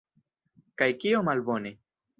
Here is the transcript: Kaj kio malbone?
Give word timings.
Kaj 0.83 0.89
kio 1.05 1.23
malbone? 1.31 1.77